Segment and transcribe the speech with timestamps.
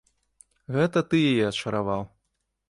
[0.77, 2.01] Гэта ты яе ачараваў.